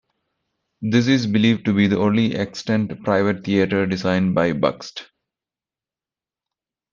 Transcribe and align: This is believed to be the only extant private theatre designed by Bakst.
This 0.81 1.05
is 1.07 1.27
believed 1.27 1.63
to 1.65 1.73
be 1.75 1.85
the 1.85 1.99
only 1.99 2.33
extant 2.35 3.03
private 3.03 3.43
theatre 3.45 3.85
designed 3.85 4.33
by 4.33 4.51
Bakst. 4.51 5.03